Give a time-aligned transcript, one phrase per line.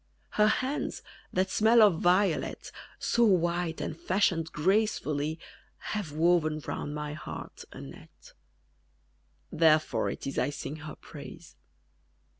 [0.31, 5.37] _Her hands, that smell of violet, So white and fashioned gracefully,
[5.93, 8.33] Have woven round my heart a net:
[9.53, 11.55] _Therefore it is I sing her praise.